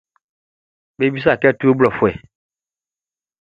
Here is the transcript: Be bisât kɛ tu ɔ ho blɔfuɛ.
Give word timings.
Be 0.97 1.05
bisât 1.13 1.39
kɛ 1.41 1.49
tu 1.59 1.65
ɔ 1.67 1.71
ho 1.71 1.77
blɔfuɛ. 1.77 2.11